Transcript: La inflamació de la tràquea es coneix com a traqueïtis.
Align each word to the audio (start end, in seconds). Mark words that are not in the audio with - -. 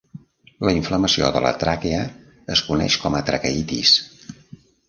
La 0.67 0.71
inflamació 0.77 1.27
de 1.35 1.43
la 1.47 1.51
tràquea 1.65 2.01
es 2.57 2.65
coneix 2.71 2.99
com 3.07 3.19
a 3.19 3.23
traqueïtis. 3.29 3.97